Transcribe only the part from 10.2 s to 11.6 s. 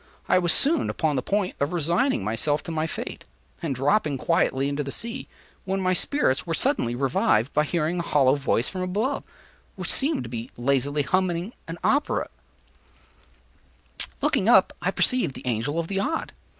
to be lazily humming